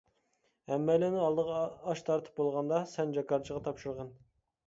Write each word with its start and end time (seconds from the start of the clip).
ھەممەيلەننىڭ 0.69 1.25
ئالدىغا 1.25 1.59
ئاش 1.91 2.01
تارتىپ 2.09 2.41
بولغاندا، 2.41 2.81
سەن 2.95 3.13
جاكارچىغا 3.19 3.63
تاپشۇرغىن. 3.69 4.13